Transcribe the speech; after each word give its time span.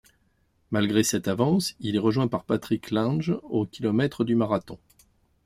Malgré 0.71 1.03
cette 1.03 1.27
avance, 1.27 1.75
il 1.79 1.95
est 1.95 1.99
rejoint 1.99 2.27
par 2.27 2.43
Patrick 2.43 2.89
Lange 2.89 3.37
au 3.43 3.67
kilomètre 3.67 4.23
du 4.23 4.33
marathon. 4.33 4.79